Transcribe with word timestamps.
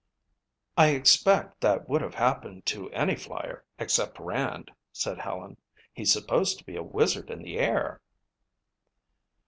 "I 0.77 0.87
expect 0.95 1.61
that 1.61 1.87
would 1.87 2.01
have 2.01 2.15
happened 2.15 2.65
to 2.65 2.89
any 2.89 3.15
flyer 3.15 3.63
except 3.77 4.17
Rand," 4.19 4.71
said 4.91 5.19
Helen. 5.19 5.57
"He's 5.93 6.11
supposed 6.11 6.57
to 6.57 6.65
be 6.65 6.75
a 6.75 6.81
wizard 6.81 7.29
in 7.29 7.43
the 7.43 7.59
air." 7.59 8.01